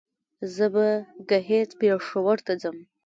زه 0.55 0.65
به 0.73 0.87
ګهيځ 1.29 1.69
پېښور 1.79 2.37
ته 2.45 2.53
ځم 2.61 2.77